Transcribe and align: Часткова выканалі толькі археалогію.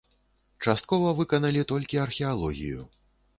Часткова 0.65 1.11
выканалі 1.19 1.61
толькі 1.73 2.01
археалогію. 2.07 2.81